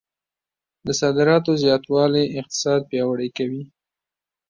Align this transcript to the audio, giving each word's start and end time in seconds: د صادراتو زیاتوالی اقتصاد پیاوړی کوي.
د 0.85 0.87
صادراتو 0.99 1.51
زیاتوالی 1.63 2.25
اقتصاد 2.39 2.81
پیاوړی 2.89 3.29
کوي. 3.37 3.63